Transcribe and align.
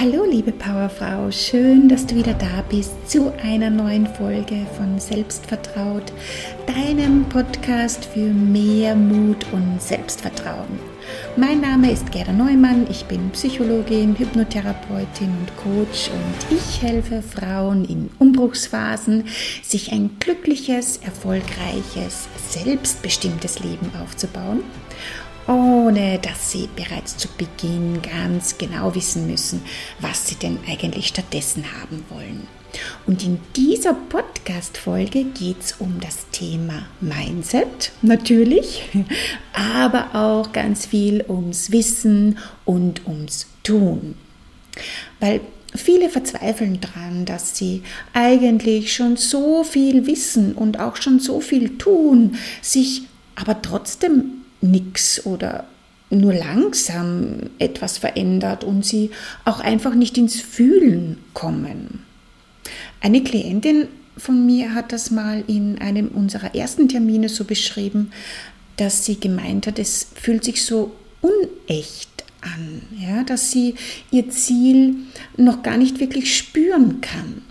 Hallo 0.00 0.24
liebe 0.24 0.50
Powerfrau, 0.50 1.30
schön, 1.30 1.86
dass 1.86 2.06
du 2.06 2.14
wieder 2.14 2.32
da 2.32 2.64
bist 2.70 2.94
zu 3.06 3.34
einer 3.42 3.68
neuen 3.68 4.06
Folge 4.06 4.66
von 4.78 4.98
Selbstvertraut, 4.98 6.10
deinem 6.66 7.26
Podcast 7.28 8.06
für 8.06 8.32
mehr 8.32 8.96
Mut 8.96 9.44
und 9.52 9.76
Selbstvertrauen. 9.78 10.80
Mein 11.36 11.60
Name 11.60 11.92
ist 11.92 12.10
Gerda 12.12 12.32
Neumann, 12.32 12.86
ich 12.88 13.04
bin 13.04 13.28
Psychologin, 13.32 14.16
Hypnotherapeutin 14.16 15.28
und 15.38 15.56
Coach 15.58 16.08
und 16.08 16.56
ich 16.56 16.80
helfe 16.80 17.20
Frauen 17.20 17.84
in 17.84 18.08
Umbruchsphasen, 18.18 19.24
sich 19.62 19.92
ein 19.92 20.16
glückliches, 20.18 20.96
erfolgreiches, 21.04 22.26
selbstbestimmtes 22.48 23.60
Leben 23.60 23.92
aufzubauen 24.02 24.62
ohne 25.46 26.18
dass 26.18 26.52
sie 26.52 26.68
bereits 26.76 27.16
zu 27.16 27.28
Beginn 27.36 28.00
ganz 28.02 28.58
genau 28.58 28.94
wissen 28.94 29.26
müssen, 29.26 29.62
was 29.98 30.26
sie 30.26 30.36
denn 30.36 30.58
eigentlich 30.68 31.08
stattdessen 31.08 31.64
haben 31.80 32.04
wollen. 32.08 32.46
Und 33.06 33.24
in 33.24 33.40
dieser 33.56 33.94
Podcast-Folge 33.94 35.24
geht 35.24 35.60
es 35.60 35.74
um 35.78 35.98
das 36.00 36.26
Thema 36.30 36.86
Mindset, 37.00 37.92
natürlich, 38.02 38.82
aber 39.52 40.14
auch 40.14 40.52
ganz 40.52 40.86
viel 40.86 41.24
ums 41.28 41.72
Wissen 41.72 42.38
und 42.64 43.06
ums 43.06 43.48
Tun. 43.62 44.14
Weil 45.18 45.40
viele 45.74 46.08
verzweifeln 46.08 46.80
daran, 46.80 47.24
dass 47.24 47.56
sie 47.56 47.82
eigentlich 48.12 48.94
schon 48.94 49.16
so 49.16 49.64
viel 49.64 50.06
wissen 50.06 50.54
und 50.54 50.78
auch 50.78 50.96
schon 50.96 51.20
so 51.20 51.40
viel 51.40 51.78
tun, 51.78 52.36
sich 52.62 53.02
aber 53.34 53.62
trotzdem 53.62 54.39
nichts 54.60 55.24
oder 55.26 55.64
nur 56.10 56.34
langsam 56.34 57.50
etwas 57.58 57.98
verändert 57.98 58.64
und 58.64 58.84
sie 58.84 59.10
auch 59.44 59.60
einfach 59.60 59.94
nicht 59.94 60.18
ins 60.18 60.40
Fühlen 60.40 61.18
kommen. 61.34 62.04
Eine 63.00 63.22
Klientin 63.22 63.88
von 64.16 64.44
mir 64.44 64.74
hat 64.74 64.92
das 64.92 65.10
mal 65.10 65.44
in 65.46 65.78
einem 65.80 66.08
unserer 66.08 66.54
ersten 66.54 66.88
Termine 66.88 67.28
so 67.28 67.44
beschrieben, 67.44 68.12
dass 68.76 69.04
sie 69.04 69.18
gemeint 69.18 69.66
hat, 69.66 69.78
es 69.78 70.08
fühlt 70.14 70.44
sich 70.44 70.64
so 70.64 70.92
unecht 71.20 72.24
an, 72.40 72.82
ja, 72.98 73.22
dass 73.24 73.50
sie 73.50 73.74
ihr 74.10 74.30
Ziel 74.30 74.96
noch 75.36 75.62
gar 75.62 75.76
nicht 75.76 76.00
wirklich 76.00 76.36
spüren 76.36 77.00
kann. 77.00 77.42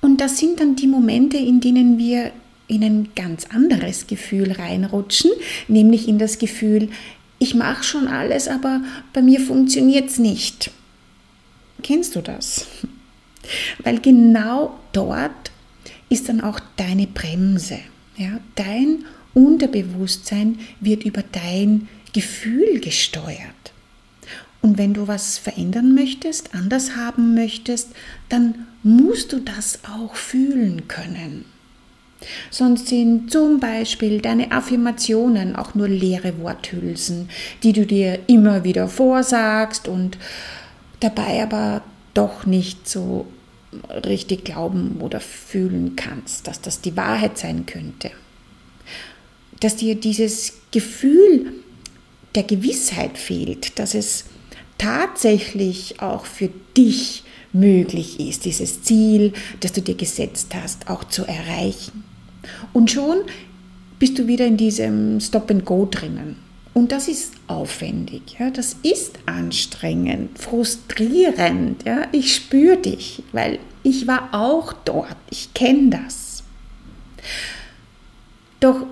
Und 0.00 0.20
das 0.20 0.38
sind 0.38 0.60
dann 0.60 0.76
die 0.76 0.86
Momente, 0.86 1.36
in 1.36 1.60
denen 1.60 1.98
wir 1.98 2.30
in 2.66 2.82
ein 2.82 3.08
ganz 3.14 3.46
anderes 3.46 4.06
Gefühl 4.06 4.52
reinrutschen, 4.52 5.30
nämlich 5.68 6.08
in 6.08 6.18
das 6.18 6.38
Gefühl, 6.38 6.88
ich 7.38 7.54
mache 7.54 7.84
schon 7.84 8.08
alles, 8.08 8.48
aber 8.48 8.80
bei 9.12 9.20
mir 9.20 9.40
funktioniert 9.40 10.08
es 10.08 10.18
nicht. 10.18 10.70
Kennst 11.82 12.16
du 12.16 12.22
das? 12.22 12.66
Weil 13.82 14.00
genau 14.00 14.78
dort 14.92 15.50
ist 16.08 16.28
dann 16.28 16.40
auch 16.40 16.60
deine 16.76 17.06
Bremse. 17.06 17.78
Ja? 18.16 18.40
Dein 18.54 19.04
Unterbewusstsein 19.34 20.58
wird 20.80 21.04
über 21.04 21.22
dein 21.32 21.88
Gefühl 22.12 22.80
gesteuert. 22.80 23.72
Und 24.62 24.78
wenn 24.78 24.94
du 24.94 25.08
was 25.08 25.36
verändern 25.36 25.94
möchtest, 25.94 26.54
anders 26.54 26.96
haben 26.96 27.34
möchtest, 27.34 27.90
dann 28.30 28.66
musst 28.82 29.32
du 29.32 29.40
das 29.40 29.80
auch 29.84 30.14
fühlen 30.14 30.88
können. 30.88 31.44
Sonst 32.50 32.88
sind 32.88 33.30
zum 33.30 33.60
Beispiel 33.60 34.20
deine 34.20 34.52
Affirmationen 34.52 35.56
auch 35.56 35.74
nur 35.74 35.88
leere 35.88 36.38
Worthülsen, 36.38 37.28
die 37.62 37.72
du 37.72 37.86
dir 37.86 38.20
immer 38.26 38.64
wieder 38.64 38.88
vorsagst 38.88 39.88
und 39.88 40.18
dabei 41.00 41.42
aber 41.42 41.82
doch 42.14 42.46
nicht 42.46 42.88
so 42.88 43.26
richtig 44.06 44.44
glauben 44.44 45.00
oder 45.00 45.20
fühlen 45.20 45.96
kannst, 45.96 46.46
dass 46.46 46.60
das 46.60 46.80
die 46.80 46.96
Wahrheit 46.96 47.38
sein 47.38 47.66
könnte. 47.66 48.10
Dass 49.60 49.76
dir 49.76 49.94
dieses 49.94 50.54
Gefühl 50.70 51.52
der 52.34 52.44
Gewissheit 52.44 53.18
fehlt, 53.18 53.78
dass 53.78 53.94
es 53.94 54.24
tatsächlich 54.78 56.00
auch 56.00 56.26
für 56.26 56.50
dich 56.76 57.24
möglich 57.52 58.20
ist, 58.20 58.44
dieses 58.44 58.82
Ziel, 58.82 59.32
das 59.60 59.72
du 59.72 59.80
dir 59.80 59.94
gesetzt 59.94 60.54
hast, 60.54 60.90
auch 60.90 61.04
zu 61.04 61.24
erreichen. 61.24 62.04
Und 62.72 62.90
schon 62.90 63.18
bist 63.98 64.18
du 64.18 64.26
wieder 64.26 64.46
in 64.46 64.56
diesem 64.56 65.20
Stop 65.20 65.50
and 65.50 65.64
Go 65.64 65.88
drinnen. 65.90 66.36
Und 66.74 66.90
das 66.90 67.06
ist 67.06 67.34
aufwendig, 67.46 68.36
ja, 68.38 68.50
das 68.50 68.76
ist 68.82 69.20
anstrengend, 69.26 70.38
frustrierend. 70.38 71.84
Ja. 71.84 72.08
Ich 72.10 72.34
spüre 72.34 72.76
dich, 72.76 73.22
weil 73.30 73.60
ich 73.84 74.08
war 74.08 74.30
auch 74.32 74.72
dort, 74.72 75.16
ich 75.30 75.54
kenne 75.54 75.90
das. 75.90 76.42
Doch 78.58 78.86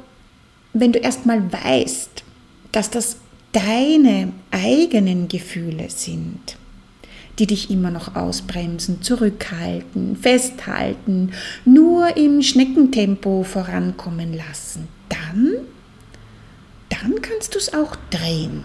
wenn 0.73 0.93
du 0.93 1.01
erstmal 1.01 1.53
weißt, 1.53 2.23
dass 2.71 2.91
das 2.91 3.17
deine 3.53 4.33
eigenen 4.51 5.29
Gefühle 5.29 5.91
sind, 5.91 6.57
die 7.43 7.47
dich 7.49 7.71
immer 7.71 7.91
noch 7.91 8.15
ausbremsen, 8.15 9.03
zurückhalten, 9.03 10.15
festhalten, 10.15 11.33
nur 11.65 12.17
im 12.17 12.41
Schneckentempo 12.41 13.43
vorankommen 13.43 14.33
lassen, 14.33 14.87
dann, 15.09 15.55
dann 16.89 17.21
kannst 17.21 17.57
du 17.57 17.59
es 17.59 17.75
auch 17.75 17.97
drehen. 18.11 18.63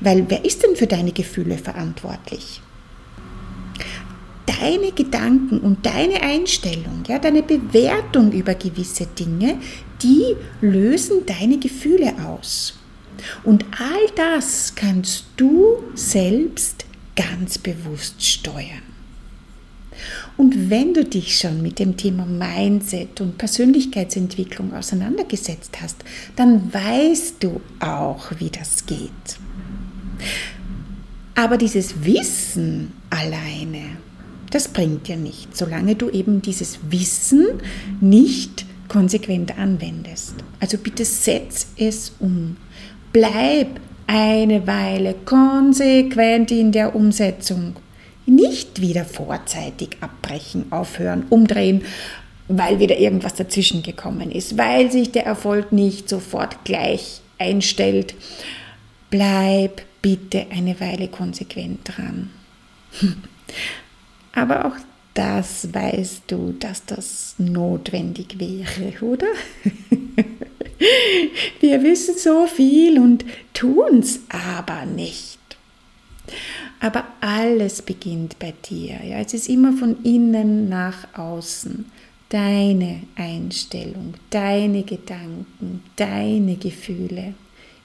Weil 0.00 0.26
wer 0.28 0.44
ist 0.44 0.62
denn 0.62 0.76
für 0.76 0.86
deine 0.86 1.12
Gefühle 1.12 1.56
verantwortlich? 1.56 2.60
Deine 4.44 4.92
Gedanken 4.92 5.58
und 5.58 5.86
deine 5.86 6.22
Einstellung, 6.22 7.04
ja, 7.08 7.18
deine 7.18 7.42
Bewertung 7.42 8.30
über 8.32 8.54
gewisse 8.56 9.06
Dinge, 9.06 9.56
die 10.02 10.36
lösen 10.60 11.24
deine 11.24 11.58
Gefühle 11.58 12.12
aus. 12.26 12.78
Und 13.42 13.64
all 13.78 14.10
das 14.16 14.74
kannst 14.74 15.24
du 15.38 15.82
selbst 15.94 16.84
ganz 17.16 17.58
bewusst 17.58 18.24
steuern. 18.24 18.82
Und 20.36 20.70
wenn 20.70 20.92
du 20.94 21.04
dich 21.04 21.38
schon 21.38 21.62
mit 21.62 21.78
dem 21.78 21.96
Thema 21.96 22.26
Mindset 22.26 23.20
und 23.20 23.38
Persönlichkeitsentwicklung 23.38 24.74
auseinandergesetzt 24.74 25.80
hast, 25.80 26.04
dann 26.34 26.72
weißt 26.72 27.36
du 27.40 27.60
auch, 27.78 28.32
wie 28.38 28.50
das 28.50 28.84
geht. 28.86 29.10
Aber 31.36 31.56
dieses 31.56 32.04
Wissen 32.04 32.92
alleine, 33.10 33.96
das 34.50 34.68
bringt 34.68 35.08
dir 35.08 35.16
nicht, 35.16 35.56
solange 35.56 35.94
du 35.94 36.10
eben 36.10 36.42
dieses 36.42 36.78
Wissen 36.90 37.46
nicht 38.00 38.64
konsequent 38.88 39.58
anwendest. 39.58 40.34
Also 40.60 40.78
bitte 40.78 41.04
setz 41.04 41.68
es 41.76 42.12
um. 42.18 42.56
Bleib 43.12 43.80
eine 44.06 44.66
Weile 44.66 45.14
konsequent 45.24 46.50
in 46.50 46.72
der 46.72 46.94
Umsetzung. 46.94 47.76
Nicht 48.26 48.80
wieder 48.80 49.04
vorzeitig 49.04 49.96
abbrechen, 50.00 50.72
aufhören, 50.72 51.26
umdrehen, 51.30 51.82
weil 52.48 52.78
wieder 52.80 52.98
irgendwas 52.98 53.34
dazwischen 53.34 53.82
gekommen 53.82 54.30
ist, 54.30 54.56
weil 54.58 54.90
sich 54.90 55.12
der 55.12 55.26
Erfolg 55.26 55.72
nicht 55.72 56.08
sofort 56.08 56.64
gleich 56.64 57.20
einstellt. 57.38 58.14
Bleib 59.10 59.82
bitte 60.02 60.46
eine 60.50 60.78
Weile 60.80 61.08
konsequent 61.08 61.80
dran. 61.84 62.30
Aber 64.34 64.66
auch 64.66 64.76
das 65.14 65.72
weißt 65.72 66.24
du, 66.26 66.54
dass 66.58 66.84
das 66.84 67.36
notwendig 67.38 68.38
wäre, 68.38 69.00
oder? 69.04 69.28
Wir 71.60 71.82
wissen 71.82 72.16
so 72.16 72.46
viel 72.46 72.98
und 72.98 73.24
tun 73.52 74.00
es 74.00 74.20
aber 74.28 74.86
nicht. 74.86 75.38
Aber 76.80 77.04
alles 77.20 77.82
beginnt 77.82 78.38
bei 78.38 78.52
dir. 78.68 79.02
Ja? 79.04 79.18
Es 79.18 79.34
ist 79.34 79.48
immer 79.48 79.72
von 79.72 80.02
innen 80.04 80.68
nach 80.68 81.06
außen. 81.16 81.86
Deine 82.28 83.02
Einstellung, 83.16 84.14
deine 84.30 84.82
Gedanken, 84.82 85.82
deine 85.96 86.56
Gefühle. 86.56 87.34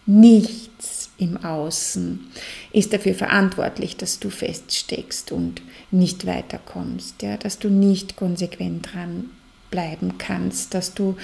Nichts 0.06 1.12
im 1.19 1.38
Außen 1.38 2.31
ist 2.73 2.94
dafür 2.94 3.13
verantwortlich, 3.13 3.95
dass 3.95 4.19
du 4.19 4.31
feststeckst 4.31 5.31
und 5.31 5.62
nicht 5.91 6.25
weiterkommst, 6.25 7.21
ja? 7.21 7.38
dass 7.38 7.59
du 7.59 7.69
nicht 7.69 8.15
konsequent 8.15 8.91
dran 8.91 9.29
bleiben 9.69 10.18
kannst, 10.18 10.73
dass 10.73 10.95
du 10.95 11.15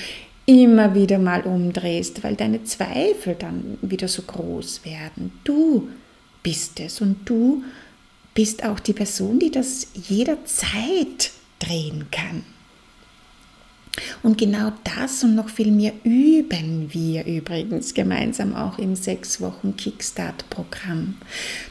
immer 0.46 0.94
wieder 0.94 1.18
mal 1.18 1.42
umdrehst, 1.42 2.24
weil 2.24 2.36
deine 2.36 2.64
Zweifel 2.64 3.36
dann 3.36 3.78
wieder 3.82 4.08
so 4.08 4.22
groß 4.22 4.86
werden. 4.86 5.40
Du 5.44 5.90
bist 6.44 6.80
es 6.80 7.02
und 7.02 7.28
du 7.28 7.64
bist 8.34 8.64
auch 8.64 8.80
die 8.80 8.94
Person, 8.94 9.40
die 9.40 9.50
das 9.50 9.88
jederzeit 9.94 11.32
drehen 11.60 12.06
kann. 12.12 12.44
Und 14.24 14.38
genau 14.38 14.72
das 14.84 15.24
und 15.24 15.36
noch 15.36 15.50
viel 15.50 15.72
mehr 15.72 15.94
üben 16.04 16.94
wir 16.94 17.26
übrigens 17.26 17.94
gemeinsam 17.94 18.56
auch 18.56 18.78
im 18.78 18.96
sechs 18.96 19.40
Wochen 19.42 19.76
Kickstart-Programm. 19.78 21.16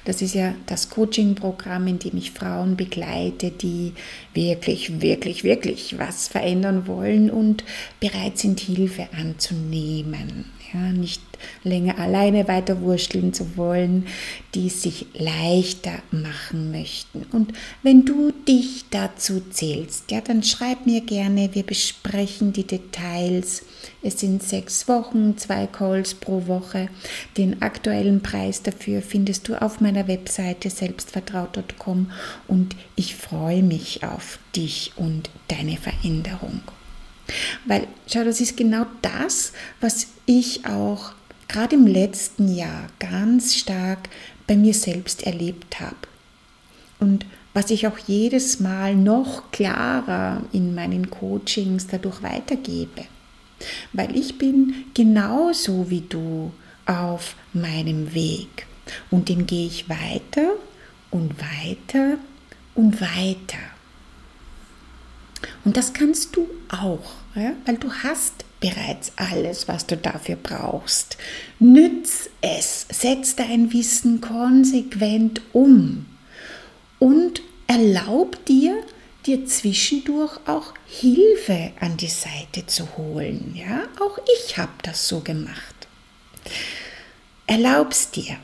Das 0.04 0.22
ist 0.22 0.34
ja 0.34 0.54
das 0.66 0.88
Coaching-Programm, 0.90 1.86
in 1.86 1.98
dem 1.98 2.16
ich 2.16 2.30
Frauen 2.30 2.76
begleite, 2.76 3.50
die 3.50 3.92
wirklich, 4.32 5.00
wirklich, 5.00 5.44
wirklich 5.44 5.98
was 5.98 6.28
verändern 6.28 6.86
wollen 6.86 7.30
und 7.30 7.64
bereit 8.00 8.38
sind, 8.38 8.60
Hilfe 8.60 9.08
anzunehmen. 9.16 10.46
Ja, 10.74 10.90
nicht 10.90 11.22
länger 11.62 12.00
alleine 12.00 12.48
weiter 12.48 12.80
wursteln 12.80 13.32
zu 13.32 13.56
wollen, 13.56 14.08
die 14.56 14.70
sich 14.70 15.06
leichter 15.14 16.02
machen 16.10 16.72
möchten. 16.72 17.24
Und 17.30 17.52
wenn 17.84 18.04
du 18.04 18.32
dich 18.32 18.86
dazu 18.90 19.40
zählst, 19.50 20.10
ja, 20.10 20.20
dann 20.20 20.42
schreib 20.42 20.84
mir 20.84 21.00
gerne, 21.00 21.54
wir 21.54 21.62
besprechen 21.62 22.52
die 22.52 22.66
Details. 22.66 23.62
Es 24.02 24.18
sind 24.18 24.42
sechs 24.42 24.88
Wochen, 24.88 25.38
zwei 25.38 25.68
Calls 25.68 26.14
pro 26.14 26.48
Woche. 26.48 26.88
Den 27.36 27.62
aktuellen 27.62 28.20
Preis 28.20 28.62
dafür 28.64 29.00
findest 29.00 29.46
du 29.46 29.62
auf 29.62 29.80
meiner 29.80 30.08
Webseite 30.08 30.70
selbstvertraut.com 30.70 32.10
und 32.48 32.74
ich 32.96 33.14
freue 33.14 33.62
mich 33.62 34.02
auf 34.02 34.40
dich 34.56 34.90
und 34.96 35.30
deine 35.46 35.76
Veränderung. 35.76 36.62
Weil, 37.64 37.86
schau, 38.06 38.24
das 38.24 38.40
ist 38.40 38.56
genau 38.56 38.86
das, 39.02 39.52
was 39.80 40.08
ich 40.26 40.66
auch 40.66 41.12
gerade 41.48 41.76
im 41.76 41.86
letzten 41.86 42.54
Jahr 42.54 42.88
ganz 42.98 43.54
stark 43.54 44.08
bei 44.46 44.56
mir 44.56 44.74
selbst 44.74 45.24
erlebt 45.24 45.80
habe. 45.80 45.96
Und 46.98 47.26
was 47.54 47.70
ich 47.70 47.86
auch 47.86 47.98
jedes 47.98 48.60
Mal 48.60 48.96
noch 48.96 49.50
klarer 49.52 50.42
in 50.52 50.74
meinen 50.74 51.10
Coachings 51.10 51.86
dadurch 51.86 52.22
weitergebe. 52.22 53.04
Weil 53.92 54.16
ich 54.16 54.38
bin 54.38 54.86
genauso 54.92 55.88
wie 55.88 56.02
du 56.02 56.52
auf 56.86 57.36
meinem 57.52 58.12
Weg. 58.12 58.66
Und 59.10 59.28
den 59.28 59.46
gehe 59.46 59.66
ich 59.66 59.88
weiter 59.88 60.52
und 61.10 61.34
weiter 61.40 62.18
und 62.74 63.00
weiter. 63.00 63.73
Und 65.64 65.76
das 65.76 65.92
kannst 65.92 66.36
du 66.36 66.48
auch, 66.68 67.12
ja? 67.34 67.52
weil 67.64 67.78
du 67.78 67.92
hast 67.92 68.44
bereits 68.60 69.12
alles, 69.16 69.68
was 69.68 69.86
du 69.86 69.96
dafür 69.96 70.36
brauchst. 70.36 71.16
Nütz 71.58 72.30
es, 72.40 72.86
setz 72.90 73.36
dein 73.36 73.72
Wissen 73.72 74.20
konsequent 74.20 75.40
um 75.52 76.06
und 76.98 77.42
erlaub 77.66 78.44
dir, 78.46 78.82
dir 79.26 79.46
zwischendurch 79.46 80.38
auch 80.46 80.74
Hilfe 80.86 81.72
an 81.80 81.96
die 81.96 82.08
Seite 82.08 82.66
zu 82.66 82.96
holen. 82.96 83.54
Ja, 83.54 83.84
auch 84.00 84.18
ich 84.38 84.58
habe 84.58 84.72
das 84.82 85.08
so 85.08 85.20
gemacht. 85.20 85.74
Erlaub's 87.46 88.10
dir. 88.10 88.36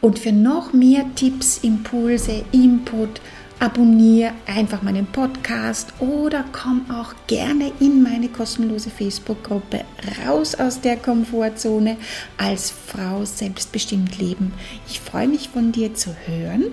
Und 0.00 0.18
für 0.18 0.32
noch 0.32 0.72
mehr 0.72 1.04
Tipps, 1.14 1.58
Impulse, 1.58 2.44
Input, 2.52 3.20
abonniere 3.58 4.32
einfach 4.46 4.82
meinen 4.82 5.06
Podcast 5.06 5.92
oder 5.98 6.44
komm 6.52 6.90
auch 6.90 7.14
gerne 7.26 7.72
in 7.80 8.02
meine 8.02 8.28
kostenlose 8.28 8.90
Facebook-Gruppe 8.90 9.84
raus 10.26 10.54
aus 10.54 10.80
der 10.80 10.96
Komfortzone 10.96 11.96
als 12.36 12.70
Frau 12.70 13.24
selbstbestimmt 13.24 14.18
leben. 14.18 14.52
Ich 14.88 15.00
freue 15.00 15.28
mich 15.28 15.48
von 15.48 15.72
dir 15.72 15.94
zu 15.94 16.14
hören, 16.26 16.64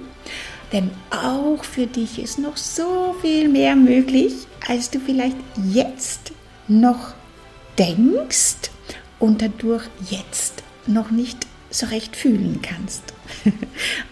denn 0.73 0.91
auch 1.09 1.63
für 1.63 1.87
dich 1.87 2.21
ist 2.21 2.39
noch 2.39 2.57
so 2.57 3.15
viel 3.21 3.47
mehr 3.47 3.75
möglich, 3.75 4.33
als 4.67 4.89
du 4.89 4.99
vielleicht 4.99 5.37
jetzt 5.71 6.33
noch 6.67 7.13
denkst 7.79 8.71
und 9.19 9.41
dadurch 9.41 9.85
jetzt 10.09 10.63
noch 10.85 11.11
nicht 11.11 11.47
so 11.69 11.85
recht 11.87 12.15
fühlen 12.15 12.59
kannst. 12.61 13.13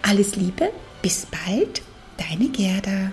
Alles 0.02 0.36
Liebe, 0.36 0.70
bis 1.02 1.28
bald 1.28 1.82
Deine 2.22 2.50
Gerda. 2.50 3.12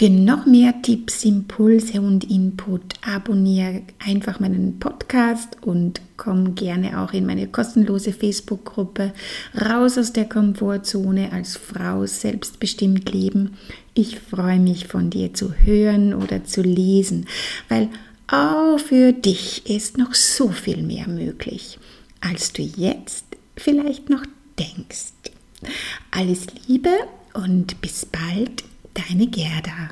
Für 0.00 0.08
noch 0.08 0.46
mehr 0.46 0.80
Tipps, 0.80 1.26
Impulse 1.26 2.00
und 2.00 2.24
Input 2.24 2.94
abonniere 3.06 3.82
einfach 3.98 4.40
meinen 4.40 4.78
Podcast 4.78 5.58
und 5.60 6.00
komm 6.16 6.54
gerne 6.54 7.02
auch 7.02 7.12
in 7.12 7.26
meine 7.26 7.48
kostenlose 7.48 8.14
Facebook-Gruppe 8.14 9.12
Raus 9.60 9.98
aus 9.98 10.14
der 10.14 10.26
Komfortzone 10.26 11.30
als 11.32 11.58
Frau 11.58 12.06
selbstbestimmt 12.06 13.12
leben. 13.12 13.58
Ich 13.92 14.18
freue 14.18 14.58
mich 14.58 14.86
von 14.86 15.10
dir 15.10 15.34
zu 15.34 15.52
hören 15.52 16.14
oder 16.14 16.44
zu 16.44 16.62
lesen, 16.62 17.26
weil 17.68 17.90
auch 18.26 18.78
für 18.78 19.12
dich 19.12 19.68
ist 19.68 19.98
noch 19.98 20.14
so 20.14 20.48
viel 20.48 20.82
mehr 20.82 21.08
möglich, 21.08 21.78
als 22.22 22.54
du 22.54 22.62
jetzt 22.62 23.26
vielleicht 23.54 24.08
noch 24.08 24.24
denkst. 24.58 25.12
Alles 26.10 26.46
Liebe 26.66 26.94
und 27.34 27.78
bis 27.82 28.06
bald, 28.06 28.64
deine 28.94 29.26
Gerda. 29.26 29.90